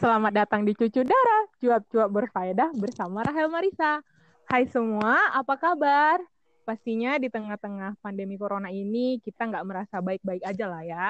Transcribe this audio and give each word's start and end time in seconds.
Selamat 0.00 0.32
datang 0.32 0.64
di 0.64 0.72
Cucu 0.72 1.04
Darah, 1.04 1.44
cuap-cuap 1.60 2.08
berfaedah 2.08 2.72
bersama 2.72 3.20
Rahel 3.20 3.52
Marisa. 3.52 4.00
Hai 4.48 4.64
semua, 4.64 5.12
apa 5.36 5.60
kabar? 5.60 6.24
Pastinya 6.64 7.20
di 7.20 7.28
tengah-tengah 7.28 8.00
pandemi 8.00 8.40
corona 8.40 8.72
ini 8.72 9.20
kita 9.20 9.44
nggak 9.44 9.60
merasa 9.68 10.00
baik-baik 10.00 10.40
aja 10.40 10.64
lah 10.72 10.80
ya. 10.88 11.06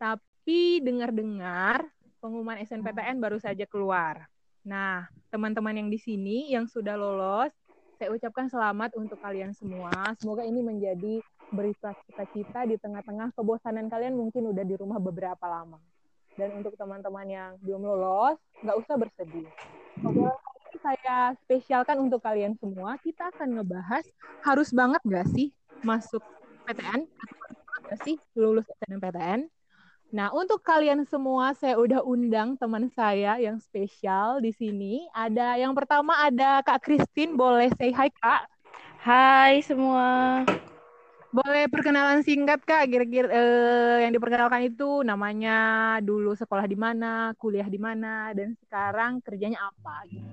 Tapi 0.00 0.80
dengar-dengar 0.80 1.84
pengumuman 2.24 2.56
SNPTN 2.64 3.20
baru 3.20 3.36
saja 3.36 3.68
keluar. 3.68 4.24
Nah, 4.64 5.12
teman-teman 5.28 5.84
yang 5.84 5.92
di 5.92 6.00
sini 6.00 6.56
yang 6.56 6.64
sudah 6.64 6.96
lolos, 6.96 7.52
saya 8.00 8.16
ucapkan 8.16 8.48
selamat 8.48 8.96
untuk 8.96 9.20
kalian 9.20 9.52
semua. 9.52 9.92
Semoga 10.16 10.40
ini 10.48 10.64
menjadi 10.64 11.20
berita 11.52 11.92
cita-cita 12.08 12.64
di 12.64 12.80
tengah-tengah 12.80 13.36
kebosanan 13.36 13.92
kalian 13.92 14.16
mungkin 14.16 14.56
udah 14.56 14.64
di 14.64 14.72
rumah 14.80 14.96
beberapa 14.96 15.44
lama. 15.44 15.91
Dan 16.36 16.48
untuk 16.64 16.72
teman-teman 16.80 17.26
yang 17.28 17.50
belum 17.60 17.84
lolos, 17.84 18.40
nggak 18.64 18.76
usah 18.80 18.94
bersedih. 18.96 19.46
Oke, 20.02 20.28
saya 20.80 21.36
spesialkan 21.44 22.00
untuk 22.00 22.24
kalian 22.24 22.56
semua. 22.56 22.96
Kita 22.98 23.28
akan 23.36 23.60
ngebahas 23.60 24.04
harus 24.42 24.72
banget 24.72 25.00
nggak 25.04 25.28
sih 25.36 25.52
masuk 25.84 26.24
PTN? 26.64 27.04
Nggak 27.86 27.98
sih 28.02 28.16
lulus 28.32 28.64
SNMPTN? 28.80 29.46
Nah, 30.12 30.28
untuk 30.36 30.60
kalian 30.60 31.08
semua, 31.08 31.56
saya 31.56 31.80
udah 31.80 32.04
undang 32.04 32.60
teman 32.60 32.92
saya 32.92 33.40
yang 33.40 33.56
spesial 33.56 34.44
di 34.44 34.52
sini. 34.52 35.08
Ada 35.16 35.56
yang 35.56 35.72
pertama 35.72 36.12
ada 36.20 36.60
Kak 36.60 36.84
Christine, 36.84 37.32
boleh 37.32 37.72
say 37.80 37.88
hi 37.96 38.12
Kak. 38.12 38.44
Hai 39.00 39.64
semua. 39.64 40.44
Boleh 41.32 41.64
perkenalan 41.64 42.20
singkat 42.20 42.60
Kak, 42.60 42.92
kira-kira 42.92 43.24
eh, 43.32 43.96
yang 44.04 44.12
diperkenalkan 44.12 44.68
itu 44.68 45.00
namanya 45.00 45.96
dulu 46.04 46.36
sekolah 46.36 46.68
di 46.68 46.76
mana, 46.76 47.32
kuliah 47.40 47.64
di 47.64 47.80
mana, 47.80 48.36
dan 48.36 48.52
sekarang 48.60 49.24
kerjanya 49.24 49.64
apa? 49.64 50.04
Gitu. 50.12 50.28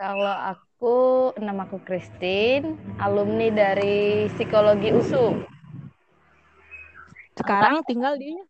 Kalau 0.00 0.32
aku, 0.56 0.96
nama 1.36 1.68
aku 1.68 1.84
Christine, 1.84 2.80
alumni 2.96 3.52
dari 3.52 4.24
Psikologi 4.32 4.88
USU. 4.96 5.44
Sekarang 7.36 7.84
tinggal 7.84 8.16
di 8.16 8.40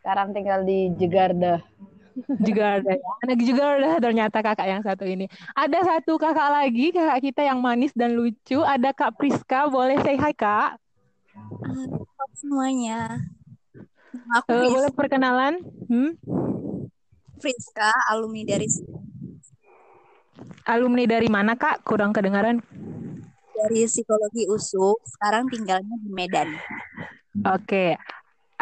Sekarang 0.00 0.32
tinggal 0.32 0.64
di 0.64 0.96
Jegarda. 0.96 1.60
Juga 2.44 2.78
ada 2.80 2.92
ya. 2.92 3.10
anak 3.24 3.38
juga 3.40 3.64
ada 3.78 3.90
ternyata 3.98 4.38
kakak 4.44 4.68
yang 4.68 4.82
satu 4.84 5.04
ini. 5.08 5.26
Ada 5.56 5.78
satu 5.96 6.20
kakak 6.20 6.48
lagi, 6.52 6.92
kakak 6.92 7.20
kita 7.24 7.42
yang 7.46 7.58
manis 7.58 7.92
dan 7.96 8.14
lucu. 8.14 8.60
Ada 8.60 8.92
Kak 8.92 9.16
Priska, 9.16 9.68
boleh 9.72 9.98
say 10.04 10.16
hi 10.16 10.32
Kak. 10.32 10.76
Halo 11.32 12.24
semuanya. 12.36 13.20
Aku 14.36 14.52
Fris- 14.52 14.72
boleh 14.72 14.90
perkenalan? 14.92 15.54
Hmm? 15.88 16.12
Friska, 17.40 17.90
alumni 18.12 18.44
dari 18.46 18.68
Alumni 20.62 21.04
dari 21.10 21.26
mana 21.26 21.58
Kak? 21.58 21.82
Kurang 21.82 22.14
kedengaran. 22.14 22.62
dari 23.52 23.86
psikologi 23.86 24.42
USU. 24.50 24.98
Sekarang 25.06 25.46
tinggalnya 25.46 25.94
di 26.02 26.10
Medan. 26.10 26.50
Oke. 27.46 27.94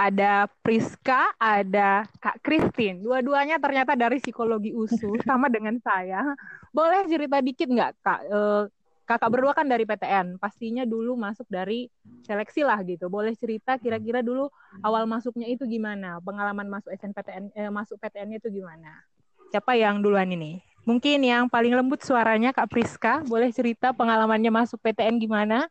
Ada 0.00 0.48
Priska, 0.64 1.36
ada 1.36 2.08
Kak 2.24 2.40
Christine. 2.40 3.04
Dua-duanya 3.04 3.60
ternyata 3.60 3.92
dari 3.92 4.16
psikologi 4.16 4.72
USU, 4.72 5.12
sama 5.28 5.52
dengan 5.52 5.76
saya. 5.84 6.24
Boleh 6.72 7.04
cerita 7.04 7.36
dikit 7.44 7.68
nggak, 7.68 7.92
Kak? 8.00 8.20
Eh, 8.24 8.64
kakak 9.04 9.28
berdua 9.28 9.52
kan 9.52 9.68
dari 9.68 9.84
PTN. 9.84 10.40
Pastinya 10.40 10.88
dulu 10.88 11.20
masuk 11.20 11.44
dari 11.52 11.92
seleksi 12.24 12.64
lah 12.64 12.80
gitu. 12.88 13.12
Boleh 13.12 13.36
cerita 13.36 13.76
kira-kira 13.76 14.24
dulu 14.24 14.48
awal 14.80 15.04
masuknya 15.04 15.44
itu 15.44 15.68
gimana? 15.68 16.16
Pengalaman 16.24 16.64
masuk 16.72 16.96
SNPTN, 16.96 17.52
eh, 17.52 17.68
masuk 17.68 18.00
PTN-nya 18.00 18.40
itu 18.40 18.48
gimana? 18.48 19.04
Siapa 19.52 19.76
yang 19.76 20.00
duluan 20.00 20.32
ini? 20.32 20.64
Mungkin 20.88 21.20
yang 21.20 21.44
paling 21.52 21.76
lembut 21.76 22.00
suaranya 22.00 22.56
Kak 22.56 22.72
Priska. 22.72 23.20
Boleh 23.28 23.52
cerita 23.52 23.92
pengalamannya 23.92 24.48
masuk 24.48 24.80
PTN 24.80 25.20
gimana? 25.20 25.68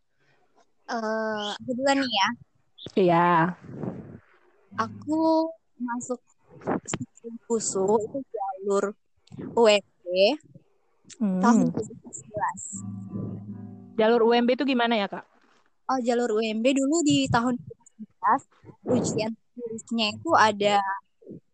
Eh, 0.86 1.50
aku 1.58 1.72
duluan 1.74 1.98
nih 1.98 2.14
ya. 2.14 2.30
Iya. 2.94 3.28
Aku 4.78 5.50
masuk 5.80 6.20
USU 7.50 7.86
itu 7.98 8.20
jalur 8.30 8.94
UMB 9.56 10.06
Hmm. 11.20 11.42
tahun 11.42 11.74
2011. 11.74 12.86
Jalur 13.98 14.22
UMB 14.30 14.50
itu 14.54 14.64
gimana 14.64 14.94
ya, 14.96 15.10
Kak? 15.10 15.26
Oh, 15.90 16.00
jalur 16.00 16.38
UMB 16.38 16.62
dulu 16.70 17.02
di 17.02 17.26
tahun 17.28 17.58
2011 17.58 18.46
ujian 18.86 19.32
tulisnya 19.58 20.14
itu 20.14 20.32
ada 20.38 20.78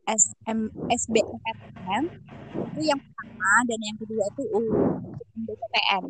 SM, 0.05 0.69
SBMPTN 0.91 2.03
itu 2.51 2.79
yang 2.83 2.99
pertama 2.99 3.51
dan 3.65 3.79
yang 3.79 3.97
kedua 3.97 4.23
itu 4.27 4.43
UMBPTN. 4.53 6.03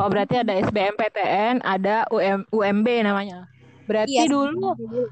Oh, 0.00 0.08
berarti 0.08 0.34
ada 0.40 0.52
SBMPTN, 0.58 1.60
ada 1.62 2.08
UM, 2.08 2.48
UMB 2.48 2.86
namanya. 3.04 3.46
Berarti 3.84 4.16
Iya, 4.16 4.24
dulu 4.26 4.72
dulu. 4.74 5.02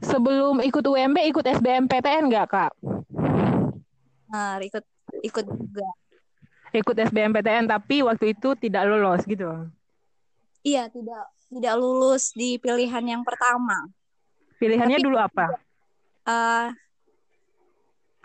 Sebelum 0.00 0.60
ikut 0.60 0.82
UMB 0.82 1.16
ikut 1.28 1.44
SBMPTN 1.44 2.28
nggak, 2.28 2.46
Kak? 2.48 2.72
Nah, 4.30 4.58
ikut 4.60 4.84
ikut 5.20 5.44
juga. 5.46 5.88
Ikut 6.70 6.96
SBMPTN 6.96 7.66
tapi 7.66 8.00
waktu 8.00 8.32
itu 8.32 8.54
tidak 8.54 8.86
lolos 8.86 9.26
gitu. 9.26 9.66
Iya, 10.62 10.86
tidak 10.88 11.24
tidak 11.50 11.74
lulus 11.76 12.30
di 12.30 12.56
pilihan 12.56 13.02
yang 13.02 13.22
pertama. 13.26 13.90
Pilihannya 14.56 14.98
Tapi- 15.00 15.06
dulu 15.06 15.18
apa? 15.18 15.46
Eh 16.22 16.68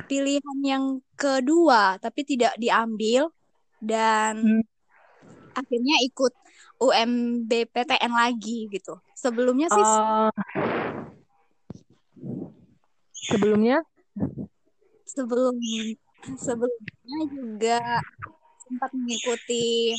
pilihan 0.05 0.57
yang 0.61 0.85
kedua, 1.17 1.97
tapi 1.97 2.21
tidak 2.21 2.53
diambil 2.59 3.33
dan 3.81 4.37
Hmm. 4.37 4.63
akhirnya 5.57 5.97
ikut 6.05 6.33
UMBPTN 6.77 8.13
lagi 8.13 8.67
gitu. 8.69 8.99
Sebelumnya 9.15 9.71
sih 9.71 9.81
Oh. 9.81 10.29
Sebelumnya? 13.29 13.81
sebelum 15.05 15.55
sebelumnya 16.35 17.19
juga 17.29 17.79
sempat 18.65 18.89
mengikuti 18.91 19.93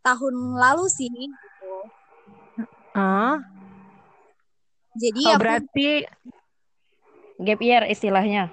tahun 0.00 0.34
lalu 0.56 0.86
sih 0.88 1.10
gitu. 1.10 1.72
Ah, 2.94 3.38
Jadi 4.96 5.22
oh, 5.28 5.34
aku 5.34 5.40
berarti 5.42 5.88
Gap 7.40 7.60
year 7.64 7.82
istilahnya. 7.88 8.52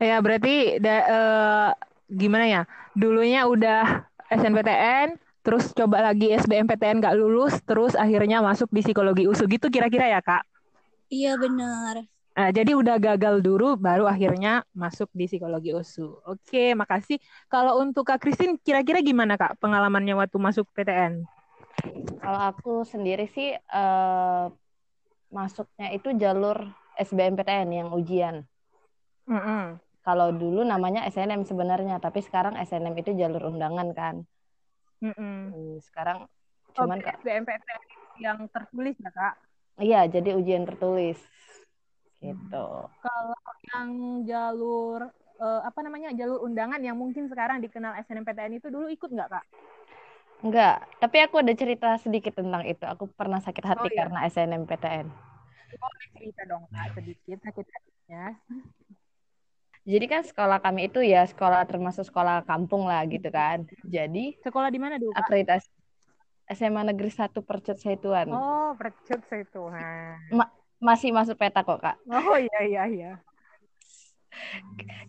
ya 0.00 0.16
berarti 0.24 0.80
da- 0.80 1.06
eh, 1.08 1.68
gimana 2.08 2.44
ya? 2.48 2.62
Dulunya 2.96 3.44
udah 3.48 4.08
SNPTN, 4.32 5.16
terus 5.44 5.72
coba 5.72 6.04
lagi 6.12 6.32
SBMPTN 6.32 7.00
nggak 7.00 7.16
lulus, 7.16 7.60
terus 7.64 7.92
akhirnya 7.96 8.40
masuk 8.44 8.68
di 8.72 8.80
psikologi 8.84 9.24
USU 9.28 9.48
gitu 9.48 9.68
kira-kira 9.72 10.08
ya, 10.08 10.20
Kak? 10.20 10.44
iya 11.10 11.36
benar. 11.40 11.94
Nah, 12.40 12.48
jadi 12.56 12.72
udah 12.72 12.96
gagal 12.96 13.44
dulu, 13.44 13.76
baru 13.76 14.08
akhirnya 14.08 14.64
masuk 14.72 15.12
di 15.12 15.28
psikologi 15.28 15.76
USU. 15.76 16.24
Oke, 16.24 16.72
makasih. 16.72 17.20
Kalau 17.52 17.84
untuk 17.84 18.08
Kak 18.08 18.16
Christine, 18.16 18.56
kira-kira 18.56 19.04
gimana 19.04 19.36
Kak 19.36 19.60
pengalamannya 19.60 20.16
waktu 20.16 20.40
masuk 20.40 20.64
PTN? 20.72 21.28
Kalau 22.16 22.40
aku 22.40 22.80
sendiri 22.88 23.28
sih 23.28 23.52
eh, 23.52 24.44
masuknya 25.28 25.92
itu 25.92 26.08
jalur 26.16 26.56
SBMPTN 26.96 27.68
yang 27.76 27.88
ujian. 27.92 28.48
Mm-mm. 29.28 29.76
Kalau 30.00 30.32
dulu 30.32 30.64
namanya 30.64 31.04
SNM 31.12 31.44
sebenarnya, 31.44 32.00
tapi 32.00 32.24
sekarang 32.24 32.56
SNM 32.56 32.96
itu 32.96 33.12
jalur 33.20 33.52
undangan 33.52 33.92
kan. 33.92 34.16
Mm-mm. 35.04 35.52
Hmm, 35.52 35.76
Sekarang 35.84 36.24
Oh, 36.72 36.88
cuman 36.88 37.04
Kak, 37.04 37.20
SBMPTN 37.20 37.82
yang 38.24 38.38
tertulis 38.48 38.96
ya 38.96 39.12
Kak? 39.12 39.34
iya 39.76 40.08
jadi 40.08 40.36
ujian 40.40 40.64
tertulis 40.64 41.20
gitu. 42.20 42.66
Kalau 43.00 43.40
yang 43.72 43.88
jalur 44.24 45.00
eh, 45.40 45.60
apa 45.64 45.78
namanya 45.80 46.12
jalur 46.12 46.44
undangan 46.44 46.80
yang 46.84 46.96
mungkin 46.96 47.26
sekarang 47.26 47.64
dikenal 47.64 47.96
SNMPTN 48.04 48.60
itu 48.60 48.68
dulu 48.68 48.86
ikut 48.92 49.08
nggak 49.08 49.30
Kak? 49.32 49.44
Enggak, 50.40 50.88
tapi 50.96 51.20
aku 51.20 51.44
ada 51.44 51.52
cerita 51.52 52.00
sedikit 52.00 52.32
tentang 52.32 52.64
itu. 52.64 52.84
Aku 52.88 53.08
pernah 53.12 53.40
sakit 53.44 53.64
hati 53.64 53.88
Oh, 53.88 53.92
iya. 53.92 53.98
karena 54.04 54.18
SNMPTN. 54.24 55.06
Boleh 55.70 56.06
cerita 56.16 56.42
dong 56.48 56.64
Kak 56.68 56.96
sedikit 56.96 57.38
sakit 57.44 57.66
hatinya. 57.68 58.24
Jadi 59.80 60.04
kan 60.06 60.22
sekolah 60.22 60.60
kami 60.60 60.92
itu 60.92 61.00
ya 61.00 61.24
sekolah 61.24 61.64
termasuk 61.64 62.04
sekolah 62.04 62.44
kampung 62.44 62.84
lah 62.84 63.00
gitu 63.08 63.32
kan. 63.32 63.64
Jadi 63.88 64.36
Sekolah 64.44 64.68
di 64.68 64.76
mana 64.76 65.00
dulu 65.00 65.16
Kak? 65.16 65.24
akreditasi 65.24 65.68
SMA 66.50 66.82
Negeri 66.82 67.08
1 67.08 67.30
Percut 67.40 67.78
Saituan. 67.80 68.28
Oh, 68.28 68.74
percut 68.76 69.22
itu. 69.30 69.62
Nah. 69.70 70.18
Masih 70.80 71.12
masuk 71.12 71.36
peta 71.36 71.60
kok, 71.60 71.78
Kak. 71.78 71.96
Oh 72.08 72.36
iya 72.40 72.58
iya 72.64 72.82
iya. 72.88 73.12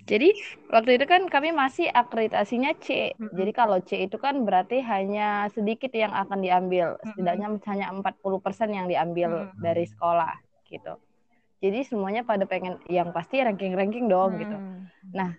Jadi 0.09 0.33
waktu 0.73 0.97
itu 0.99 1.05
kan 1.07 1.21
kami 1.29 1.53
masih 1.55 1.87
akreditasinya 1.87 2.75
C. 2.81 3.15
Mm-mm. 3.15 3.31
Jadi 3.37 3.51
kalau 3.55 3.77
C 3.79 4.03
itu 4.09 4.17
kan 4.19 4.35
berarti 4.43 4.83
hanya 4.83 5.47
sedikit 5.53 5.93
yang 5.93 6.11
akan 6.11 6.41
diambil. 6.43 6.99
Setidaknya 7.05 7.47
hanya 7.69 7.85
40% 7.95 8.69
yang 8.75 8.87
diambil 8.91 9.47
Mm-mm. 9.47 9.61
dari 9.61 9.85
sekolah 9.87 10.35
gitu. 10.71 10.95
jadi 11.61 11.85
semuanya 11.85 12.25
pada 12.25 12.47
pengen 12.49 12.81
yang 12.89 13.13
pasti 13.13 13.37
ranking-ranking 13.37 14.09
dong 14.09 14.33
gitu. 14.41 14.57
Hmm. 14.57 14.89
Nah, 15.13 15.29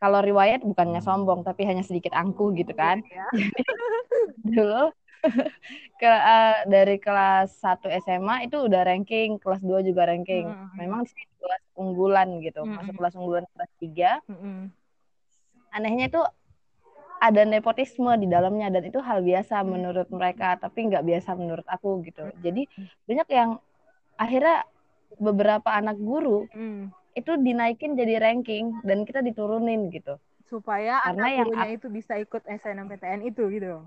kalau 0.00 0.24
riwayat 0.24 0.64
bukannya 0.64 1.04
sombong 1.04 1.44
tapi 1.44 1.68
hanya 1.68 1.84
sedikit 1.84 2.16
angkuh 2.16 2.56
gitu 2.56 2.72
kan. 2.72 3.04
Ya. 3.12 3.28
Dulu 4.40 4.88
ke 6.00 6.10
eh, 6.10 6.56
dari 6.66 6.96
kelas 6.96 7.60
1 7.60 7.88
SMA 8.02 8.48
itu 8.48 8.56
udah 8.56 8.82
ranking, 8.88 9.36
kelas 9.40 9.60
2 9.60 9.84
juga 9.84 10.08
ranking. 10.08 10.48
Hmm. 10.48 10.74
Memang 10.76 11.04
sini 11.04 11.28
kelas 11.40 11.62
unggulan 11.76 12.40
gitu. 12.40 12.64
Hmm. 12.64 12.76
Masuk 12.80 12.94
kelas 12.96 13.14
unggulan 13.16 13.44
kelas 13.52 13.70
3. 13.80 14.20
Mm-mm. 14.28 14.72
Anehnya 15.70 16.10
itu 16.10 16.22
ada 17.20 17.44
nepotisme 17.44 18.08
di 18.16 18.26
dalamnya 18.26 18.72
dan 18.72 18.82
itu 18.88 18.96
hal 19.04 19.20
biasa 19.20 19.60
menurut 19.60 20.08
mereka 20.08 20.56
tapi 20.56 20.88
nggak 20.88 21.04
biasa 21.04 21.36
menurut 21.36 21.68
aku 21.68 22.00
gitu. 22.08 22.32
Jadi 22.40 22.64
banyak 23.04 23.28
yang 23.28 23.60
akhirnya 24.16 24.64
beberapa 25.20 25.68
anak 25.68 26.00
guru 26.00 26.48
Mm. 26.56 26.88
itu 27.12 27.32
dinaikin 27.36 27.92
jadi 27.98 28.24
ranking 28.24 28.72
dan 28.86 29.04
kita 29.04 29.20
diturunin 29.20 29.92
gitu. 29.92 30.16
supaya 30.50 30.98
Karena 31.06 31.30
anak 31.30 31.30
yang 31.30 31.46
gurunya 31.46 31.70
itu 31.78 31.86
bisa 31.94 32.18
ikut 32.18 32.42
SNMPTN 32.42 33.22
itu 33.22 33.46
gitu. 33.54 33.86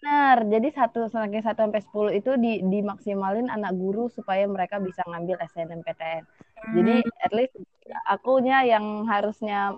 Benar, 0.00 0.48
jadi 0.48 0.68
satu 0.72 1.12
ranking 1.12 1.44
1 1.44 1.60
sampai 1.60 1.84
10 1.84 2.16
itu 2.16 2.30
di, 2.40 2.64
dimaksimalin 2.64 3.52
anak 3.52 3.76
guru 3.76 4.08
supaya 4.08 4.48
mereka 4.48 4.80
bisa 4.80 5.04
ngambil 5.04 5.36
SNMPTN. 5.44 6.24
Jadi 6.72 7.04
at 7.20 7.32
least 7.36 7.52
akunya 8.08 8.64
yang 8.64 9.04
harusnya 9.04 9.76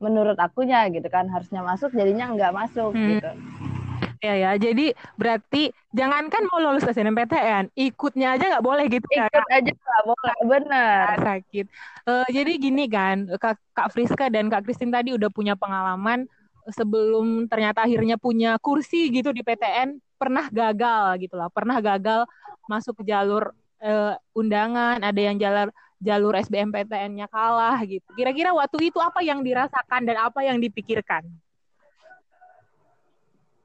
menurut 0.00 0.40
akunya 0.40 0.88
gitu 0.88 1.04
kan 1.12 1.28
harusnya 1.28 1.60
masuk 1.60 1.92
jadinya 1.92 2.32
nggak 2.32 2.56
masuk 2.56 2.96
Hmm. 2.96 3.20
gitu. 3.20 3.30
Ya 4.24 4.32
ya, 4.40 4.50
jadi 4.56 4.96
berarti 5.20 5.68
jangankan 5.92 6.48
mau 6.48 6.56
lulus 6.56 6.88
SNMPTN, 6.88 7.68
ikutnya 7.76 8.40
aja 8.40 8.56
nggak 8.56 8.64
boleh 8.64 8.88
gitu 8.88 9.04
ya. 9.12 9.28
Ikut 9.28 9.44
aja 9.52 9.68
nggak 9.68 10.04
boleh, 10.08 10.36
bener. 10.48 11.04
Kak, 11.04 11.20
sakit. 11.20 11.66
Eh, 12.08 12.26
jadi 12.32 12.52
gini 12.56 12.88
kan, 12.88 13.28
Kak, 13.36 13.60
Kak 13.76 13.92
Friska 13.92 14.32
dan 14.32 14.48
Kak 14.48 14.64
Kristin 14.64 14.88
tadi 14.88 15.12
udah 15.12 15.28
punya 15.28 15.52
pengalaman 15.60 16.24
sebelum 16.72 17.50
ternyata 17.50 17.84
akhirnya 17.84 18.16
punya 18.16 18.56
kursi 18.60 19.12
gitu 19.12 19.32
di 19.34 19.44
PTN, 19.44 20.00
pernah 20.16 20.48
gagal 20.48 21.20
gitu 21.20 21.36
lah, 21.36 21.52
pernah 21.52 21.82
gagal 21.82 22.24
masuk 22.64 23.04
ke 23.04 23.12
jalur 23.12 23.52
eh, 23.84 24.16
undangan, 24.32 25.02
ada 25.04 25.20
yang 25.20 25.36
jalur 25.36 25.68
jalur 26.04 26.36
SBMPTN-nya 26.36 27.28
kalah 27.32 27.80
gitu. 27.84 28.04
Kira-kira 28.12 28.52
waktu 28.52 28.92
itu 28.92 29.00
apa 29.00 29.24
yang 29.24 29.40
dirasakan 29.40 30.04
dan 30.04 30.20
apa 30.20 30.44
yang 30.44 30.60
dipikirkan? 30.60 31.24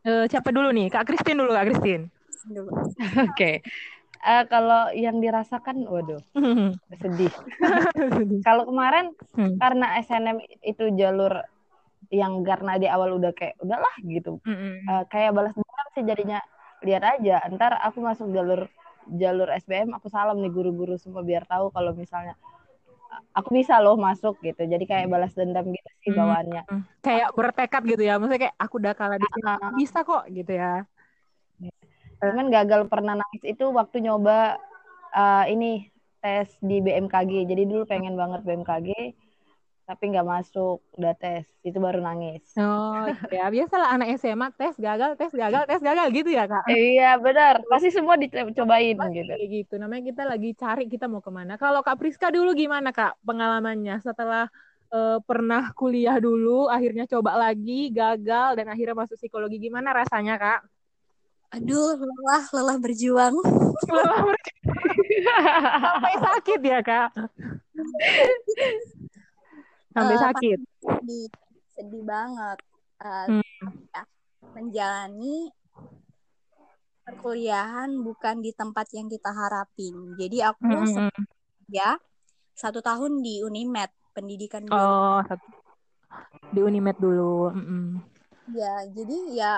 Eh, 0.08 0.26
siapa 0.32 0.50
dulu 0.56 0.72
nih? 0.72 0.88
Kak 0.88 1.04
Kristin 1.04 1.40
dulu, 1.44 1.52
Kak 1.52 1.68
Kristin. 1.68 2.08
Oke. 3.28 3.60
Eh, 4.20 4.44
kalau 4.52 4.92
yang 4.96 5.20
dirasakan, 5.20 5.84
waduh, 5.88 6.20
sedih. 7.04 7.32
Kalau 8.44 8.68
kemarin 8.68 9.12
Hmm. 9.36 9.56
karena 9.56 10.00
SNM 10.04 10.44
itu 10.64 10.92
jalur 11.00 11.40
yang 12.10 12.42
karena 12.42 12.76
di 12.76 12.90
awal 12.90 13.18
udah 13.18 13.32
kayak 13.32 13.56
udahlah 13.62 13.94
gitu. 14.02 14.42
Mm-mm. 14.44 14.82
Eh, 14.84 15.04
kayak 15.08 15.32
balas 15.32 15.54
dendam 15.54 15.88
sih 15.94 16.04
jadinya 16.04 16.40
lihat 16.82 17.04
aja. 17.06 17.46
Ntar 17.50 17.78
aku 17.80 18.02
masuk 18.02 18.34
jalur 18.34 18.66
jalur 19.10 19.50
SBM, 19.50 19.94
aku 19.94 20.10
salam 20.10 20.38
nih 20.38 20.50
guru-guru 20.50 20.98
semua 20.98 21.22
biar 21.22 21.46
tahu 21.46 21.70
kalau 21.70 21.94
misalnya 21.94 22.34
aku 23.34 23.54
bisa 23.54 23.78
loh 23.82 23.98
masuk 23.98 24.38
gitu. 24.42 24.62
Jadi 24.64 24.86
kayak 24.86 25.10
balas 25.10 25.34
dendam 25.34 25.66
gitu 25.66 25.90
sih 26.02 26.12
Hmm. 26.14 26.20
bawaannya. 26.20 26.62
Kayak 27.02 27.30
bertekad 27.34 27.84
gitu 27.86 28.04
ya, 28.06 28.18
maksudnya 28.18 28.42
kayak 28.50 28.56
aku 28.58 28.74
udah 28.78 28.94
kalah 28.94 29.18
di 29.18 29.26
sini, 29.26 29.50
Ah. 29.50 29.74
bisa 29.74 30.00
kok 30.02 30.24
gitu 30.30 30.52
ya. 30.54 30.86
Cuman 32.20 32.52
gagal 32.52 32.86
pernah 32.86 33.16
nangis 33.16 33.44
itu 33.44 33.66
waktu 33.70 34.04
nyoba 34.04 34.60
eh, 35.10 35.46
ini 35.50 35.90
tes 36.22 36.54
di 36.62 36.78
BMKG. 36.80 37.50
Jadi 37.50 37.64
dulu 37.66 37.90
pengen 37.90 38.14
banget 38.14 38.46
BMKG, 38.46 38.90
tapi 39.90 40.14
nggak 40.14 40.28
masuk. 40.30 40.78
Udah 40.94 41.18
tes, 41.18 41.50
itu 41.66 41.82
baru 41.82 41.98
nangis. 41.98 42.46
Oh 42.62 43.10
ya 43.34 43.50
biasalah 43.50 43.98
anak 43.98 44.22
SMA 44.22 44.54
tes 44.54 44.78
gagal 44.78 45.18
tes 45.18 45.34
gagal 45.34 45.66
tes 45.66 45.82
gagal 45.82 46.14
gitu 46.14 46.30
ya 46.30 46.46
kak. 46.46 46.70
Iya 46.70 47.18
benar, 47.18 47.66
pasti 47.66 47.90
semua 47.90 48.14
dicobain 48.14 48.94
gitu. 48.94 49.34
Kayak 49.34 49.50
gitu. 49.50 49.74
Namanya 49.82 50.04
kita 50.14 50.24
lagi 50.30 50.54
cari 50.54 50.86
kita 50.86 51.10
mau 51.10 51.26
ke 51.26 51.34
mana. 51.34 51.58
Kalau 51.58 51.82
kak 51.82 51.98
Priska 51.98 52.30
dulu 52.30 52.54
gimana 52.54 52.94
kak 52.94 53.18
pengalamannya 53.26 53.98
setelah 54.06 54.46
eh, 54.94 55.18
pernah 55.26 55.74
kuliah 55.74 56.22
dulu, 56.22 56.70
akhirnya 56.70 57.10
coba 57.10 57.50
lagi 57.50 57.90
gagal 57.90 58.62
dan 58.62 58.70
akhirnya 58.70 58.94
masuk 58.94 59.18
psikologi 59.18 59.58
gimana 59.58 59.90
rasanya 59.90 60.38
kak? 60.38 60.62
Aduh, 61.50 61.98
lelah, 61.98 62.46
lelah 62.54 62.78
berjuang. 62.78 63.34
Lelah 63.90 64.22
berjuang. 64.22 64.54
Sampai 65.82 66.16
sakit 66.22 66.60
ya 66.62 66.80
kak? 66.86 67.10
Sampai 69.90 70.16
Eh, 70.16 70.22
sakit. 70.22 70.60
Sedih, 70.80 71.26
sedih 71.74 72.04
banget. 72.06 72.58
Eh, 73.00 73.26
Hmm. 73.30 73.70
ya, 73.90 74.02
menjalani 74.54 75.50
perkuliahan 77.04 77.90
bukan 78.06 78.46
di 78.46 78.54
tempat 78.54 78.86
yang 78.94 79.10
kita 79.10 79.34
harapin. 79.34 80.14
Jadi 80.14 80.46
aku 80.46 80.70
Mm-mm. 80.70 81.10
ya 81.74 81.98
satu 82.54 82.86
tahun 82.86 83.26
di 83.26 83.42
Unimed 83.42 83.90
pendidikan. 84.14 84.70
Oh 84.70 85.18
satu. 85.26 85.42
di 86.54 86.60
Unimed 86.62 86.98
dulu. 87.02 87.50
Mm-mm. 87.50 87.86
Ya, 88.54 88.86
jadi 88.94 89.18
ya 89.34 89.54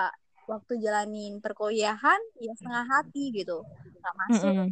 waktu 0.48 0.80
jalanin 0.80 1.40
perkuliahan 1.44 2.20
ya 2.40 2.52
setengah 2.56 2.84
hati 2.88 3.32
gitu. 3.36 3.64
Nggak 4.00 4.14
masuk, 4.16 4.52
Mm-mm. 4.52 4.68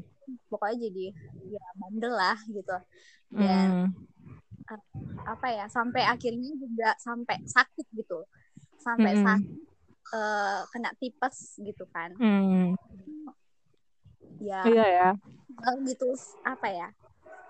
pokoknya 0.48 0.88
jadi 0.88 1.06
ya 1.52 1.64
bandel 1.76 2.12
lah 2.16 2.38
gitu. 2.48 2.76
Dan 3.30 3.68
Mm. 3.88 3.88
Apa 5.26 5.46
ya 5.50 5.66
sampai 5.66 6.02
akhirnya 6.06 6.52
juga 6.54 6.94
sampai 7.00 7.40
sakit 7.46 7.86
gitu. 7.94 8.26
Sampai 8.80 9.12
Mm-mm. 9.16 9.26
sakit 9.26 9.58
eh, 10.10 10.60
kena 10.74 10.90
tipes 10.98 11.36
gitu 11.62 11.84
kan. 11.90 12.14
Mm. 12.18 12.74
Ya 14.40 14.62
Iya 14.64 14.86
ya. 14.86 15.08
gitu 15.84 16.14
apa 16.46 16.68
ya? 16.70 16.88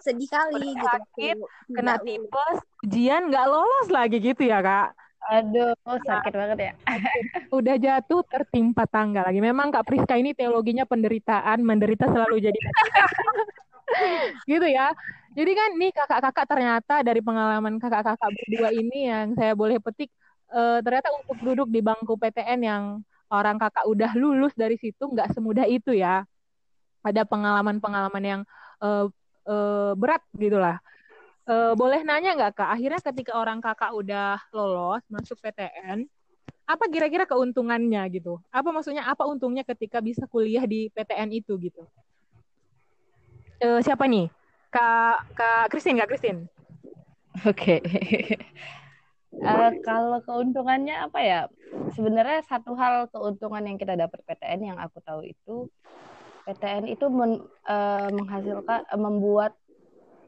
Sedih 0.00 0.28
kali 0.32 0.56
Udah 0.56 0.80
gitu. 0.80 0.86
sakit, 0.88 1.36
Kena 1.76 1.94
lulus. 2.00 2.06
tipes, 2.08 2.58
ujian 2.88 3.22
nggak 3.28 3.46
lolos 3.46 3.88
lagi 3.92 4.16
gitu 4.18 4.42
ya 4.48 4.64
kak. 4.64 4.96
Aduh, 5.30 5.76
sakit 5.84 6.32
banget 6.32 6.58
ya. 6.58 6.72
Udah 7.58 7.76
jatuh 7.76 8.24
tertimpa 8.24 8.88
tangga 8.88 9.20
lagi. 9.20 9.38
Memang 9.38 9.68
Kak 9.68 9.84
Priska 9.84 10.16
ini 10.16 10.32
teologinya 10.32 10.88
penderitaan, 10.88 11.60
menderita 11.60 12.08
selalu 12.08 12.50
jadi 12.50 12.58
gitu 14.50 14.66
ya. 14.66 14.90
Jadi 15.30 15.52
kan 15.54 15.70
nih 15.78 15.90
kakak-kakak 15.94 16.46
ternyata 16.50 16.94
dari 17.06 17.22
pengalaman 17.22 17.78
kakak-kakak 17.78 18.30
berdua 18.34 18.74
ini 18.74 19.06
yang 19.06 19.30
saya 19.38 19.54
boleh 19.54 19.78
petik 19.78 20.10
eh, 20.50 20.78
ternyata 20.82 21.14
untuk 21.14 21.38
duduk 21.38 21.68
di 21.70 21.78
bangku 21.78 22.18
PTN 22.18 22.60
yang 22.66 22.82
orang 23.30 23.56
kakak 23.62 23.86
udah 23.86 24.10
lulus 24.18 24.50
dari 24.58 24.74
situ 24.74 25.06
nggak 25.06 25.30
semudah 25.30 25.70
itu 25.70 25.94
ya. 25.94 26.26
Ada 27.06 27.22
pengalaman-pengalaman 27.22 28.24
yang 28.26 28.40
eh, 28.82 29.06
eh, 29.46 29.92
berat 29.94 30.22
gitulah. 30.34 30.82
Eh, 31.46 31.72
boleh 31.78 32.02
nanya 32.02 32.34
nggak 32.34 32.52
kak? 32.58 32.70
Akhirnya 32.74 33.00
ketika 33.02 33.32
orang 33.38 33.62
kakak 33.62 33.94
udah 33.94 34.38
lolos 34.50 35.02
masuk 35.06 35.38
PTN, 35.38 36.10
apa 36.66 36.84
kira-kira 36.90 37.22
keuntungannya 37.26 38.02
gitu? 38.14 38.42
Apa 38.50 38.74
maksudnya 38.74 39.06
apa 39.06 39.26
untungnya 39.30 39.62
ketika 39.62 40.02
bisa 40.02 40.26
kuliah 40.26 40.66
di 40.66 40.90
PTN 40.90 41.30
itu 41.34 41.54
gitu? 41.58 41.86
Eh, 43.62 43.80
siapa 43.82 44.10
nih? 44.10 44.39
Kak 44.74 45.16
Kak 45.38 45.64
Kristin, 45.70 45.98
Kak 45.98 46.08
Kristin. 46.10 46.36
Oke. 47.46 47.80
Eh, 49.50 49.68
kalau 49.86 50.18
keuntungannya 50.26 50.94
apa 51.06 51.18
ya? 51.30 51.36
Sebenarnya 51.96 52.38
satu 52.50 52.70
hal 52.80 52.94
keuntungan 53.12 53.62
yang 53.68 53.78
kita 53.82 53.94
dapat 54.02 54.18
PTN 54.26 54.60
yang 54.68 54.78
aku 54.84 54.98
tahu 55.08 55.20
itu 55.32 55.50
PTN 56.44 56.84
itu 56.94 57.04
men- 57.18 57.44
eh, 57.70 58.08
menghasilkan 58.18 58.80
eh, 58.92 59.00
membuat 59.06 59.52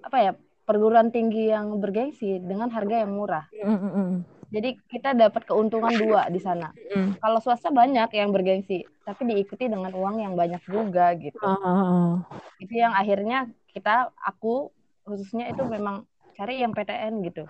apa 0.06 0.16
ya 0.26 0.30
perguruan 0.68 1.08
tinggi 1.14 1.38
yang 1.54 1.66
bergengsi 1.82 2.26
dengan 2.50 2.68
harga 2.76 2.96
yang 3.02 3.12
murah. 3.18 3.44
Mm, 3.52 4.24
Jadi 4.54 4.68
kita 4.92 5.10
dapat 5.22 5.42
keuntungan 5.48 5.94
dua 6.02 6.22
di 6.34 6.40
sana. 6.46 6.68
mm. 6.96 7.08
Kalau 7.22 7.38
swasta 7.44 7.68
banyak 7.80 8.08
yang 8.18 8.30
bergengsi, 8.36 8.74
tapi 9.06 9.22
diikuti 9.30 9.64
dengan 9.72 9.92
uang 10.00 10.16
yang 10.24 10.34
banyak 10.40 10.62
juga 10.68 11.14
gitu. 11.24 11.38
Oh, 11.42 12.22
Itu 12.62 12.74
yang 12.82 12.94
akhirnya 13.00 13.50
kita 13.72 14.12
aku 14.20 14.70
khususnya 15.02 15.50
itu 15.50 15.64
memang 15.66 16.06
cari 16.32 16.62
yang 16.64 16.72
PTN 16.72 17.20
gitu. 17.28 17.44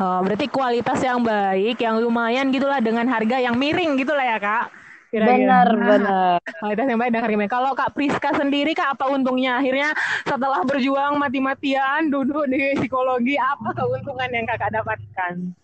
Oh, 0.00 0.18
berarti 0.26 0.50
kualitas 0.50 0.98
yang 1.04 1.22
baik, 1.22 1.78
yang 1.78 2.02
lumayan 2.02 2.50
gitulah 2.50 2.82
dengan 2.82 3.06
harga 3.06 3.38
yang 3.38 3.54
miring 3.54 3.94
gitulah 3.94 4.24
ya 4.26 4.38
kak. 4.42 4.66
Kira-kira. 5.14 5.38
Benar, 5.38 5.68
benar. 5.78 6.38
Kualitas 6.58 6.86
yang 6.90 6.98
baik 6.98 7.10
dan 7.14 7.20
harga 7.22 7.34
yang 7.34 7.42
miring. 7.46 7.54
Kalau 7.54 7.70
Kak 7.78 7.94
Priska 7.94 8.30
sendiri 8.34 8.74
Kak 8.74 8.98
apa 8.98 9.14
untungnya? 9.14 9.62
Akhirnya 9.62 9.94
setelah 10.26 10.66
berjuang 10.66 11.14
mati-matian 11.22 12.10
duduk 12.10 12.50
di 12.50 12.74
psikologi, 12.74 13.38
apa 13.38 13.70
keuntungan 13.78 14.26
yang 14.34 14.42
kakak 14.50 14.74
dapatkan? 14.74 15.54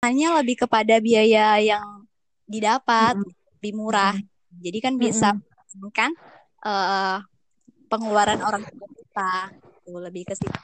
hanya 0.00 0.40
lebih 0.40 0.64
kepada 0.64 0.96
biaya 0.96 1.60
yang 1.60 2.08
didapat 2.48 3.20
Mm-mm. 3.20 3.36
lebih 3.60 3.72
murah. 3.76 4.16
Jadi 4.60 4.78
kan 4.80 4.94
bisa 4.96 5.36
kan 5.92 6.12
eh 6.64 7.18
pengeluaran 7.92 8.40
orang 8.40 8.64
tua 8.64 8.88
kita. 9.20 9.36
gitu 9.84 9.98
lebih 10.00 10.22
ke 10.24 10.34
situ 10.36 10.58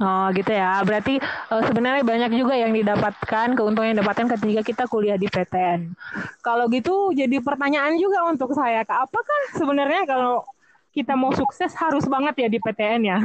Oh 0.00 0.26
gitu 0.32 0.50
ya. 0.50 0.80
Berarti 0.82 1.20
uh, 1.52 1.62
sebenarnya 1.68 2.00
banyak 2.00 2.32
juga 2.32 2.56
yang 2.56 2.72
didapatkan 2.72 3.52
keuntungan 3.52 3.92
yang 3.92 3.96
didapatkan 4.00 4.26
ketika 4.40 4.62
kita 4.64 4.84
kuliah 4.88 5.20
di 5.20 5.28
PTN. 5.28 5.92
Kalau 6.40 6.66
gitu 6.72 7.12
jadi 7.12 7.38
pertanyaan 7.44 7.94
juga 8.00 8.24
untuk 8.24 8.56
saya, 8.56 8.82
Kak. 8.88 9.06
Apakah 9.06 9.40
sebenarnya 9.54 10.08
kalau 10.08 10.42
kita 10.96 11.12
mau 11.12 11.30
sukses 11.36 11.76
harus 11.76 12.08
banget 12.08 12.46
ya 12.46 12.48
di 12.48 12.58
PTN 12.58 13.02
ya? 13.04 13.18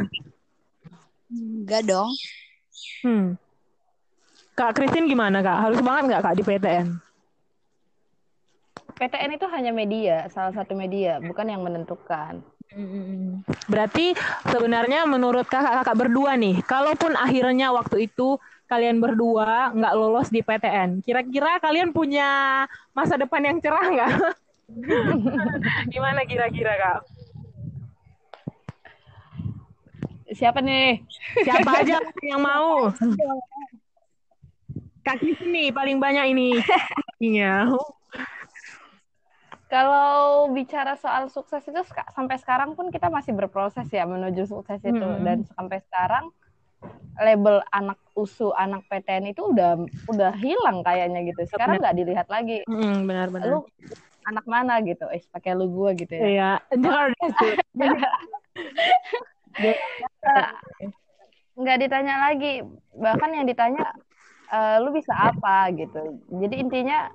enggak 1.29 1.85
dong 1.85 2.09
Hmm. 3.05 3.37
Kak 4.59 4.75
Christine 4.75 5.07
gimana 5.07 5.39
Kak? 5.39 5.71
Harus 5.71 5.79
banget 5.79 6.03
nggak 6.11 6.23
Kak 6.25 6.35
di 6.35 6.43
PTN? 6.43 6.87
PTN 8.99 9.31
itu 9.39 9.47
hanya 9.47 9.71
media, 9.71 10.27
salah 10.27 10.51
satu 10.51 10.75
media, 10.75 11.23
bukan 11.23 11.47
yang 11.47 11.63
menentukan. 11.63 12.43
Berarti 13.65 14.13
sebenarnya 14.45 15.09
menurut 15.09 15.49
kakak-kakak 15.49 15.95
berdua 15.97 16.37
nih, 16.37 16.61
kalaupun 16.65 17.17
akhirnya 17.17 17.73
waktu 17.73 18.05
itu 18.05 18.37
kalian 18.69 19.01
berdua 19.01 19.73
nggak 19.73 19.95
lolos 19.97 20.29
di 20.29 20.45
PTN, 20.45 21.01
kira-kira 21.01 21.57
kalian 21.57 21.89
punya 21.89 22.63
masa 22.93 23.17
depan 23.17 23.41
yang 23.41 23.57
cerah 23.57 23.85
nggak? 23.89 24.13
Gimana 25.93 26.21
kira-kira 26.29 26.73
kak? 26.77 26.99
Siapa 30.29 30.61
nih? 30.61 31.01
Siapa 31.41 31.81
aja 31.81 31.97
yang 32.21 32.41
mau? 32.45 32.85
Kak 34.99 35.25
nih 35.25 35.73
paling 35.73 35.97
banyak 35.97 36.25
ini. 36.37 36.61
Iya. 37.19 37.67
Kalau 39.69 40.49
bicara 40.49 40.97
soal 40.97 41.29
sukses 41.29 41.61
itu 41.61 41.77
sampai 42.17 42.41
sekarang 42.41 42.73
pun 42.73 42.89
kita 42.89 43.13
masih 43.13 43.37
berproses 43.37 43.85
ya 43.93 44.09
menuju 44.09 44.49
sukses 44.49 44.81
itu 44.81 44.97
hmm. 44.97 45.21
dan 45.21 45.45
sampai 45.53 45.77
sekarang 45.85 46.33
label 47.21 47.61
anak 47.69 48.01
usu 48.17 48.49
anak 48.57 48.81
PTN 48.89 49.29
itu 49.29 49.53
udah 49.53 49.77
udah 50.09 50.33
hilang 50.41 50.81
kayaknya 50.81 51.21
gitu. 51.29 51.45
Sekarang 51.45 51.77
nggak 51.77 52.01
dilihat 52.01 52.25
lagi. 52.33 52.65
Benar-benar. 52.65 53.45
Hmm, 53.45 53.53
lu 53.53 53.61
anak 54.25 54.49
mana 54.49 54.81
gitu? 54.81 55.05
Eh 55.13 55.21
pakai 55.29 55.53
lu 55.53 55.69
gua 55.69 55.93
gitu 55.93 56.17
ya. 56.17 56.25
Iya. 56.25 56.57
nggak 61.59 61.77
ditanya 61.83 62.15
lagi 62.31 62.63
bahkan 62.95 63.35
yang 63.35 63.43
ditanya 63.43 63.91
e, 64.47 64.59
lu 64.79 64.95
bisa 64.95 65.11
apa 65.11 65.67
gitu 65.75 66.23
jadi 66.31 66.55
intinya 66.55 67.11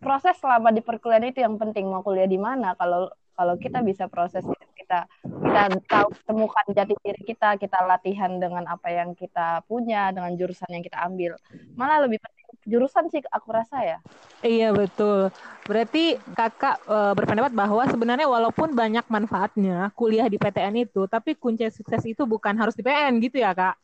proses 0.00 0.34
selama 0.40 0.72
di 0.72 0.80
perkuliahan 0.80 1.28
itu 1.28 1.44
yang 1.44 1.60
penting 1.60 1.86
mau 1.86 2.00
kuliah 2.00 2.26
di 2.26 2.40
mana. 2.40 2.72
Kalau 2.74 3.12
kalau 3.36 3.54
kita 3.56 3.84
bisa 3.84 4.08
proses 4.08 4.42
kita 4.76 5.06
kita 5.22 5.70
tahu 5.86 6.08
temukan 6.26 6.66
jati 6.72 6.96
diri 7.04 7.22
kita 7.22 7.56
kita 7.60 7.78
latihan 7.86 8.40
dengan 8.40 8.66
apa 8.66 8.90
yang 8.90 9.14
kita 9.14 9.62
punya 9.68 10.10
dengan 10.10 10.34
jurusan 10.34 10.68
yang 10.72 10.82
kita 10.82 10.98
ambil. 11.04 11.36
Malah 11.76 12.04
lebih 12.08 12.18
penting 12.18 12.40
jurusan 12.66 13.08
sih 13.08 13.24
aku 13.30 13.48
rasa 13.54 13.80
ya. 13.80 13.98
Iya 14.40 14.72
betul. 14.72 15.32
Berarti 15.68 16.16
kakak 16.32 16.80
e, 16.84 16.96
berpendapat 17.16 17.52
bahwa 17.52 17.84
sebenarnya 17.88 18.26
walaupun 18.28 18.72
banyak 18.72 19.04
manfaatnya 19.08 19.92
kuliah 19.94 20.26
di 20.26 20.36
PTN 20.40 20.84
itu 20.84 21.06
tapi 21.06 21.36
kunci 21.36 21.68
sukses 21.70 22.02
itu 22.08 22.24
bukan 22.24 22.56
harus 22.56 22.74
di 22.76 22.82
PTN 22.84 23.20
gitu 23.20 23.40
ya 23.40 23.52
kak 23.52 23.76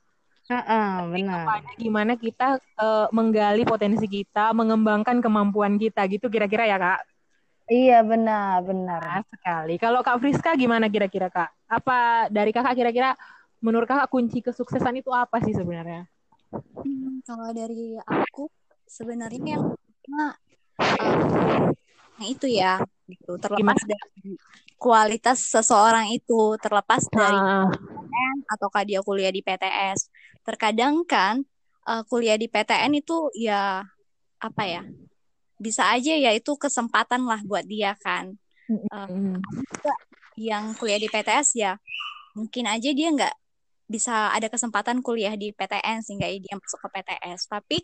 Uh, 0.47 1.11
benar. 1.11 1.43
Gimana 1.75 2.15
kita 2.15 2.63
uh, 2.79 3.11
menggali 3.11 3.67
potensi 3.67 4.07
kita, 4.07 4.55
mengembangkan 4.55 5.19
kemampuan 5.19 5.75
kita 5.75 6.07
gitu 6.07 6.31
kira-kira 6.31 6.71
ya 6.71 6.79
kak? 6.79 7.01
Iya 7.67 8.07
benar 8.07 8.63
benar 8.63 9.03
nah, 9.03 9.23
sekali. 9.27 9.75
Kalau 9.83 9.99
kak 10.07 10.23
Friska 10.23 10.55
gimana 10.55 10.87
kira-kira 10.87 11.27
kak? 11.27 11.51
Apa 11.67 12.31
dari 12.31 12.55
kakak 12.55 12.79
kira-kira 12.79 13.19
menurut 13.59 13.91
kakak 13.91 14.07
kunci 14.07 14.39
kesuksesan 14.39 15.03
itu 15.03 15.11
apa 15.11 15.43
sih 15.43 15.51
sebenarnya? 15.51 16.07
Hmm, 16.55 17.19
kalau 17.27 17.51
dari 17.51 17.99
aku 18.07 18.47
sebenarnya 18.87 19.59
yang 19.59 19.75
pertama 19.75 20.27
uh, 20.79 21.75
yang 22.23 22.29
itu 22.31 22.47
ya 22.47 22.79
gitu 23.11 23.35
terlepas 23.43 23.83
Gimana? 23.83 23.99
dari 23.99 24.31
kualitas 24.79 25.39
seseorang 25.43 26.15
itu 26.15 26.55
terlepas 26.63 27.03
dari 27.11 27.35
uh. 27.35 27.67
PTN 27.67 28.37
ataukah 28.47 28.83
dia 28.87 29.03
kuliah 29.03 29.35
di 29.35 29.43
PTS 29.43 30.07
terkadang 30.47 31.03
kan 31.03 31.43
uh, 31.85 32.07
kuliah 32.07 32.39
di 32.39 32.47
PTN 32.47 33.03
itu 33.03 33.29
ya 33.35 33.83
apa 34.39 34.63
ya 34.65 34.83
bisa 35.59 35.89
aja 35.91 36.13
ya 36.13 36.31
itu 36.37 36.55
kesempatan 36.55 37.25
lah 37.25 37.41
buat 37.43 37.65
dia 37.65 37.97
kan. 37.99 38.37
Uh, 38.69 39.41
yang 40.37 40.77
kuliah 40.77 41.01
di 41.01 41.09
PTS 41.09 41.57
ya 41.57 41.81
mungkin 42.37 42.69
aja 42.69 42.93
dia 42.93 43.09
nggak 43.09 43.35
bisa 43.89 44.35
ada 44.35 44.51
kesempatan 44.53 45.01
kuliah 45.01 45.33
di 45.39 45.55
PTN 45.55 46.05
sehingga 46.05 46.29
dia 46.29 46.55
masuk 46.59 46.79
ke 46.85 46.89
PTS 47.01 47.49
tapi 47.49 47.79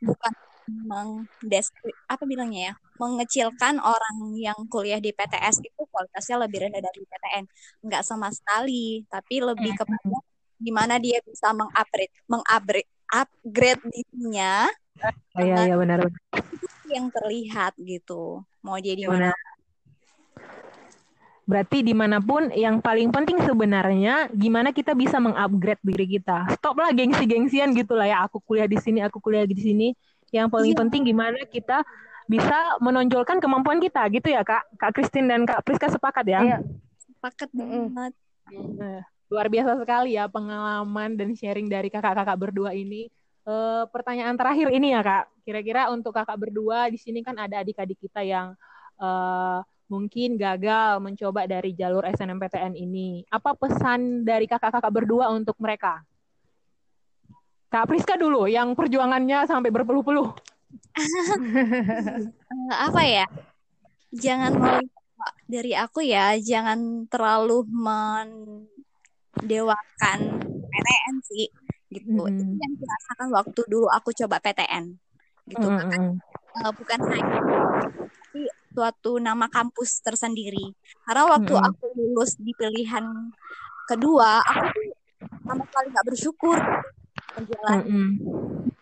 bukan 0.00 0.32
mengdeskrip 0.68 1.96
apa 2.06 2.24
bilangnya 2.24 2.72
ya 2.72 2.74
mengecilkan 3.00 3.82
orang 3.82 4.16
yang 4.38 4.58
kuliah 4.70 5.02
di 5.02 5.10
PTS 5.10 5.64
itu 5.64 5.82
kualitasnya 5.90 6.36
lebih 6.46 6.68
rendah 6.68 6.82
dari 6.84 7.02
PTN 7.04 7.44
nggak 7.84 8.02
sama 8.06 8.30
sekali 8.30 9.02
tapi 9.10 9.42
lebih 9.42 9.74
kepada 9.74 10.16
gimana 10.58 10.98
dia 10.98 11.22
bisa 11.22 11.54
mengupgrade 11.54 12.14
mengupgrade 12.26 12.90
upgrade 13.08 13.82
dirinya 13.88 14.66
oh, 15.34 15.42
iya 15.42 15.70
iya 15.70 15.76
benar 15.78 16.06
yang 16.88 17.08
terlihat 17.12 17.72
gitu 17.78 18.42
mau 18.60 18.76
jadi 18.76 19.06
mana 19.08 19.32
Berarti 21.48 21.80
di 21.80 21.96
mana 21.96 22.20
pun 22.20 22.52
yang 22.52 22.84
paling 22.84 23.08
penting 23.08 23.40
sebenarnya 23.40 24.28
gimana 24.36 24.68
kita 24.68 24.92
bisa 24.92 25.16
mengupgrade 25.16 25.80
diri 25.80 26.20
kita. 26.20 26.44
Stop 26.52 26.76
lah 26.76 26.92
gengsi-gengsian 26.92 27.72
gitu 27.72 27.96
lah 27.96 28.04
ya. 28.04 28.18
Aku 28.28 28.44
kuliah 28.44 28.68
di 28.68 28.76
sini, 28.76 29.00
aku 29.00 29.16
kuliah 29.16 29.48
di 29.48 29.56
sini. 29.56 29.96
Yang 30.28 30.52
paling 30.52 30.76
iya. 30.76 30.80
penting 30.84 31.08
gimana 31.08 31.40
kita 31.48 31.88
bisa 32.28 32.76
menonjolkan 32.84 33.40
kemampuan 33.40 33.80
kita 33.80 34.04
gitu 34.12 34.28
ya 34.28 34.44
kak. 34.44 34.68
Kak 34.76 34.92
Christine 34.92 35.24
dan 35.32 35.48
Kak 35.48 35.64
Priska 35.64 35.88
sepakat 35.88 36.28
ya? 36.28 36.40
Iya. 36.44 36.58
Sepakat 37.00 37.48
banget. 37.56 38.12
Nah, 38.52 39.00
luar 39.28 39.46
biasa 39.52 39.76
sekali 39.76 40.16
ya 40.16 40.24
pengalaman 40.26 41.16
dan 41.16 41.36
sharing 41.36 41.68
dari 41.68 41.92
kakak-kakak 41.92 42.36
berdua 42.36 42.72
ini. 42.72 43.12
E, 43.44 43.54
pertanyaan 43.92 44.36
terakhir 44.36 44.72
ini 44.72 44.96
ya 44.96 45.00
kak, 45.04 45.24
kira-kira 45.44 45.92
untuk 45.92 46.16
kakak 46.16 46.36
berdua 46.36 46.88
di 46.88 46.96
sini 46.96 47.20
kan 47.20 47.36
ada 47.36 47.60
adik-adik 47.60 48.00
kita 48.00 48.24
yang 48.24 48.56
e, 48.96 49.08
mungkin 49.88 50.36
gagal 50.36 51.00
mencoba 51.00 51.44
dari 51.48 51.76
jalur 51.76 52.04
SNMPTN 52.08 52.76
ini. 52.76 53.24
Apa 53.28 53.56
pesan 53.56 54.24
dari 54.24 54.48
kakak-kakak 54.48 54.92
berdua 54.92 55.32
untuk 55.32 55.56
mereka? 55.60 56.04
Kak 57.68 57.84
Priska 57.84 58.16
dulu, 58.16 58.48
yang 58.48 58.72
perjuangannya 58.72 59.44
sampai 59.44 59.68
berpuluh-puluh. 59.68 60.32
Apa 62.88 63.02
ya? 63.04 63.28
Jangan 64.08 64.80
dari 65.44 65.76
aku 65.76 66.00
ya, 66.00 66.40
jangan 66.40 67.04
terlalu 67.12 67.68
men 67.68 68.64
dewakan 69.44 70.18
PTN 70.68 71.14
sih 71.24 71.48
gitu 71.88 72.10
mm. 72.12 72.28
itu 72.28 72.42
yang 72.44 72.72
dirasakan 72.76 73.28
waktu 73.32 73.60
dulu 73.68 73.88
aku 73.88 74.12
coba 74.12 74.36
PTN 74.44 74.92
gitu 75.48 75.66
mm. 75.66 75.78
kan 75.88 76.02
uh, 76.64 76.72
bukan 76.76 77.00
hanya 77.08 77.40
tapi 78.28 78.44
suatu 78.76 79.16
nama 79.16 79.48
kampus 79.48 80.04
tersendiri 80.04 80.76
karena 81.08 81.24
waktu 81.26 81.54
mm. 81.56 81.64
aku 81.72 81.84
lulus 81.96 82.36
di 82.36 82.52
pilihan 82.52 83.04
kedua 83.88 84.44
aku 84.44 84.92
sama 85.48 85.64
sekali 85.64 85.86
nggak 85.90 86.06
bersyukur 86.12 86.56
menjalani 87.40 87.88
mm. 87.88 88.10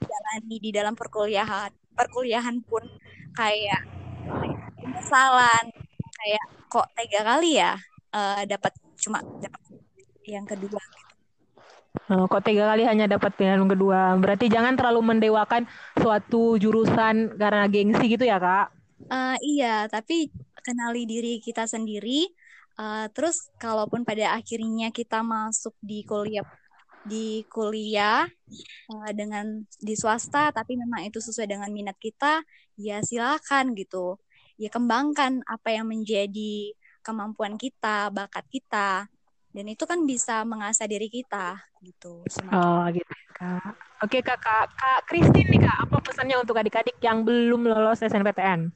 menjalani 0.02 0.56
di 0.58 0.70
dalam 0.74 0.94
perkuliahan 0.98 1.70
perkuliahan 1.94 2.58
pun 2.66 2.82
kayak 3.38 3.86
penyesalan 4.82 5.64
kayak 6.16 6.44
kok 6.66 6.86
tega 6.98 7.20
kali 7.22 7.62
ya 7.62 7.78
uh, 8.10 8.42
dapat 8.42 8.74
cuma 8.98 9.22
dapat 9.38 9.60
yang 10.30 10.46
kedua 10.46 10.82
Oh, 12.06 12.28
kok 12.30 12.44
tiga 12.46 12.70
kali 12.70 12.86
hanya 12.86 13.08
dapat 13.08 13.34
pilihan 13.34 13.64
kedua? 13.66 14.14
Berarti 14.20 14.46
jangan 14.46 14.76
terlalu 14.78 15.16
mendewakan 15.16 15.66
suatu 15.98 16.54
jurusan 16.60 17.34
karena 17.34 17.66
gengsi 17.66 18.06
gitu 18.06 18.22
ya 18.28 18.38
kak? 18.38 18.70
Uh, 19.10 19.34
iya, 19.42 19.90
tapi 19.90 20.30
kenali 20.62 21.08
diri 21.08 21.42
kita 21.42 21.64
sendiri. 21.66 22.30
Uh, 22.76 23.08
terus 23.10 23.48
kalaupun 23.56 24.04
pada 24.04 24.36
akhirnya 24.36 24.92
kita 24.92 25.24
masuk 25.24 25.72
di 25.80 26.04
kuliah 26.04 26.44
di 27.06 27.46
kuliah 27.48 28.26
uh, 28.92 29.10
dengan 29.14 29.62
di 29.78 29.94
swasta, 29.96 30.52
tapi 30.52 30.76
memang 30.76 31.06
itu 31.06 31.18
sesuai 31.22 31.48
dengan 31.48 31.70
minat 31.72 31.96
kita, 31.96 32.42
ya 32.76 33.00
silakan 33.00 33.72
gitu. 33.74 34.20
Ya 34.60 34.68
kembangkan 34.70 35.42
apa 35.48 35.74
yang 35.74 35.90
menjadi 35.90 36.74
kemampuan 37.02 37.58
kita, 37.58 38.10
bakat 38.10 38.46
kita 38.50 39.06
dan 39.56 39.64
itu 39.72 39.88
kan 39.88 40.04
bisa 40.04 40.44
mengasah 40.44 40.84
diri 40.84 41.08
kita 41.08 41.56
gitu 41.80 42.20
semakin. 42.28 42.60
oh 42.60 42.84
gitu 42.92 43.12
kak 43.32 43.72
oke 44.04 44.18
kakak 44.20 44.68
kak 44.76 45.00
Christine 45.08 45.48
nih 45.48 45.60
kak 45.64 45.88
apa 45.88 45.96
pesannya 46.04 46.36
untuk 46.36 46.60
adik-adik 46.60 47.00
yang 47.00 47.24
belum 47.24 47.64
lolos 47.64 48.04
SNPTN 48.04 48.68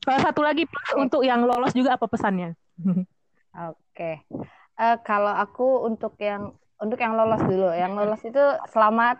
kalau 0.00 0.18
satu 0.24 0.40
lagi 0.40 0.64
plus 0.64 0.90
untuk 0.96 1.20
yang 1.20 1.44
lolos 1.44 1.76
juga 1.76 2.00
apa 2.00 2.08
pesannya 2.08 2.56
oke 3.68 4.10
uh, 4.80 4.96
kalau 5.04 5.36
aku 5.36 5.84
untuk 5.84 6.16
yang 6.16 6.56
untuk 6.84 6.98
yang 6.98 7.14
lolos 7.14 7.42
dulu. 7.44 7.70
Yang 7.72 7.92
lolos 7.96 8.22
itu 8.26 8.44
selamat 8.72 9.18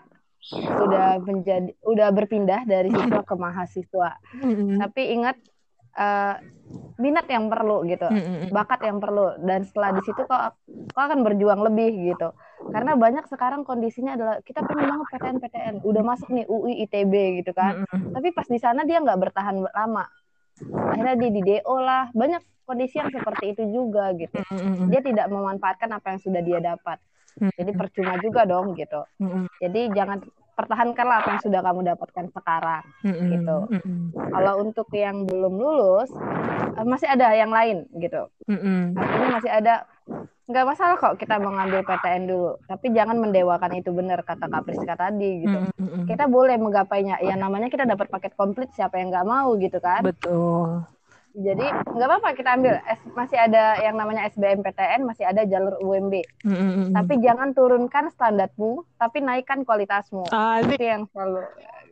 udah 0.60 1.24
menjadi 1.24 1.72
udah 1.88 2.08
berpindah 2.12 2.68
dari 2.68 2.92
siswa 2.92 3.24
ke 3.24 3.34
mahasiswa. 3.34 4.10
Mm-mm. 4.44 4.76
Tapi 4.76 5.02
ingat 5.16 5.36
eh, 5.94 6.34
minat 6.98 7.26
yang 7.26 7.50
perlu 7.50 7.82
gitu, 7.86 8.06
Mm-mm. 8.06 8.50
bakat 8.50 8.82
yang 8.86 8.98
perlu 9.02 9.34
dan 9.42 9.66
setelah 9.66 9.94
di 9.94 10.02
situ 10.06 10.22
kau 10.26 10.38
kau 10.94 11.02
akan 11.02 11.26
berjuang 11.26 11.60
lebih 11.62 12.14
gitu. 12.14 12.30
Karena 12.64 12.96
banyak 12.96 13.28
sekarang 13.28 13.66
kondisinya 13.66 14.16
adalah 14.16 14.40
kita 14.40 14.64
pengen 14.64 14.88
banget 14.88 15.06
PTN 15.12 15.36
PTN, 15.42 15.74
udah 15.84 16.02
masuk 16.02 16.28
nih 16.32 16.48
UI 16.48 16.86
ITB 16.88 17.44
gitu 17.44 17.52
kan. 17.52 17.84
Tapi 17.90 18.32
pas 18.32 18.46
di 18.48 18.56
sana 18.56 18.86
dia 18.88 19.02
nggak 19.02 19.20
bertahan 19.20 19.58
lama. 19.60 20.06
Akhirnya 20.94 21.14
dia 21.18 21.30
di 21.34 21.42
DO 21.42 21.76
lah. 21.82 22.08
Banyak 22.14 22.64
kondisi 22.64 22.96
yang 22.96 23.12
seperti 23.12 23.52
itu 23.52 23.62
juga 23.68 24.14
gitu. 24.16 24.38
Dia 24.88 25.00
tidak 25.04 25.26
memanfaatkan 25.28 25.90
apa 25.92 26.16
yang 26.16 26.20
sudah 26.22 26.40
dia 26.40 26.58
dapat. 26.62 27.02
Jadi 27.36 27.70
percuma 27.74 28.16
juga 28.22 28.46
dong 28.48 28.78
gitu. 28.78 29.02
Jadi 29.60 29.90
jangan 29.92 30.22
pertahankanlah 30.54 31.20
apa 31.20 31.28
yang 31.36 31.42
sudah 31.42 31.60
kamu 31.60 31.80
dapatkan 31.94 32.26
sekarang. 32.30 32.84
Mm-mm. 33.02 33.28
Gitu. 33.34 33.56
Mm-mm. 33.74 33.98
Kalau 34.14 34.52
untuk 34.62 34.88
yang 34.94 35.26
belum 35.26 35.54
lulus 35.58 36.10
eh, 36.78 36.86
masih 36.86 37.10
ada 37.10 37.34
yang 37.34 37.50
lain 37.50 37.84
gitu. 37.98 38.30
Mm-mm. 38.46 38.94
Artinya 38.94 39.28
masih 39.38 39.50
ada 39.52 39.74
nggak 40.44 40.66
masalah 40.68 41.00
kok 41.00 41.16
kita 41.16 41.40
mengambil 41.40 41.80
PTN 41.88 42.28
dulu, 42.28 42.60
tapi 42.68 42.92
jangan 42.92 43.16
mendewakan 43.16 43.80
itu 43.80 43.88
benar 43.96 44.20
kata 44.20 44.44
Kak 44.52 44.68
Priska 44.68 44.92
tadi 44.92 45.40
gitu. 45.40 45.58
Mm-mm. 45.80 46.04
Kita 46.04 46.28
boleh 46.28 46.60
menggapainya, 46.60 47.16
ya 47.24 47.32
namanya 47.32 47.72
kita 47.72 47.88
dapat 47.88 48.12
paket 48.12 48.36
komplit 48.36 48.68
siapa 48.76 49.00
yang 49.00 49.08
nggak 49.08 49.24
mau 49.24 49.56
gitu 49.56 49.80
kan. 49.80 50.04
Betul. 50.04 50.84
Jadi 51.34 51.66
nggak 51.66 52.08
apa-apa 52.08 52.30
kita 52.38 52.50
ambil, 52.54 52.78
S- 52.78 53.10
masih 53.10 53.38
ada 53.42 53.82
yang 53.82 53.98
namanya 53.98 54.22
SBMPTN, 54.30 55.02
masih 55.02 55.26
ada 55.26 55.42
jalur 55.42 55.74
UMB. 55.82 56.22
Mm-mm. 56.46 56.94
Tapi 56.94 57.18
jangan 57.18 57.50
turunkan 57.50 58.06
standarmu, 58.14 58.86
tapi 58.94 59.18
naikkan 59.18 59.66
kualitasmu. 59.66 60.22
Ah, 60.30 60.62
Itu 60.62 60.78
yang 60.78 61.10
selalu 61.10 61.42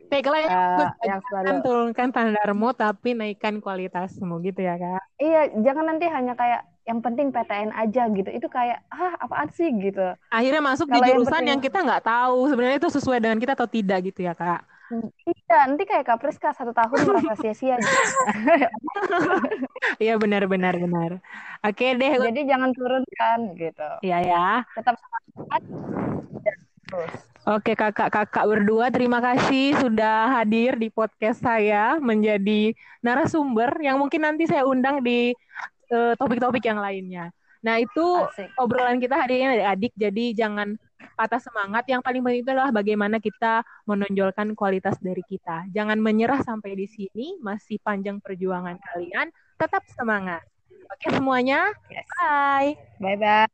tagline 0.07 0.47
eh, 0.47 0.87
yang 1.03 1.19
selalu 1.27 1.43
Kan 1.43 1.55
turunkan 1.59 2.07
standarmu 2.15 2.67
tapi 2.71 3.09
naikkan 3.13 3.59
kualitasmu 3.59 4.39
gitu 4.47 4.63
ya 4.63 4.79
kak. 4.79 5.03
Iya, 5.19 5.41
jangan 5.59 5.85
nanti 5.91 6.05
hanya 6.07 6.33
kayak 6.39 6.61
yang 6.83 6.99
penting 7.03 7.35
PTN 7.35 7.71
aja 7.75 8.07
gitu. 8.11 8.29
Itu 8.31 8.47
kayak 8.47 8.79
ah 8.91 9.19
apaan 9.19 9.51
sih 9.51 9.67
gitu. 9.75 10.15
Akhirnya 10.31 10.63
masuk 10.63 10.87
Kalau 10.87 10.95
di 10.95 10.99
yang 11.03 11.19
jurusan 11.19 11.31
penting- 11.35 11.49
yang 11.51 11.59
kita 11.59 11.77
nggak 11.83 12.03
tahu 12.07 12.37
sebenarnya 12.47 12.77
itu 12.79 12.89
sesuai 12.95 13.19
dengan 13.19 13.39
kita 13.43 13.53
atau 13.59 13.67
tidak 13.67 13.99
gitu 14.07 14.23
ya 14.23 14.31
kak. 14.31 14.63
Iya, 14.91 15.57
nanti 15.69 15.83
kayak 15.87 16.03
Kak 16.05 16.19
Priska 16.19 16.51
satu 16.51 16.75
tahun 16.75 16.97
merasa 17.07 17.33
sia-sia. 17.39 17.79
gitu. 17.79 18.01
Iya 20.03 20.19
benar 20.19 20.43
benar 20.49 20.75
benar. 20.75 21.11
Oke 21.63 21.95
deh, 21.95 22.11
Jadi 22.19 22.41
jangan 22.43 22.69
turunkan 22.75 23.39
gitu. 23.55 23.89
ya 24.03 24.19
ya. 24.19 24.67
Tetap 24.75 24.99
semangat. 24.99 25.61
Oke 27.43 27.75
kakak-kakak 27.75 28.45
berdua, 28.47 28.87
terima 28.93 29.19
kasih 29.19 29.75
sudah 29.81 30.39
hadir 30.39 30.79
di 30.79 30.87
podcast 30.87 31.43
saya 31.43 31.97
menjadi 31.99 32.71
narasumber 33.03 33.83
yang 33.83 33.99
mungkin 33.99 34.23
nanti 34.23 34.47
saya 34.47 34.63
undang 34.63 35.03
di 35.03 35.35
eh, 35.91 36.13
topik-topik 36.15 36.63
yang 36.63 36.79
lainnya. 36.79 37.33
Nah 37.63 37.79
itu 37.79 38.03
Asik. 38.27 38.47
obrolan 38.59 38.99
kita 38.99 39.15
hari 39.27 39.39
ini 39.43 39.59
adik-adik, 39.59 39.93
jadi 39.95 40.25
jangan 40.45 40.75
patah 41.17 41.41
semangat. 41.41 41.83
Yang 41.87 42.01
paling 42.03 42.21
penting 42.23 42.41
itu 42.43 42.51
adalah 42.51 42.71
bagaimana 42.73 43.17
kita 43.19 43.63
menonjolkan 43.87 44.55
kualitas 44.55 44.97
dari 44.99 45.21
kita. 45.25 45.67
Jangan 45.71 45.99
menyerah 45.99 46.41
sampai 46.41 46.75
di 46.75 46.87
sini, 46.89 47.37
masih 47.39 47.79
panjang 47.83 48.19
perjuangan 48.23 48.79
kalian. 48.79 49.29
Tetap 49.59 49.83
semangat. 49.93 50.43
Oke 50.93 51.09
semuanya, 51.09 51.73
Yes. 51.89 52.05
bye. 52.21 52.77
Bye 53.01 53.17
bye. 53.17 53.49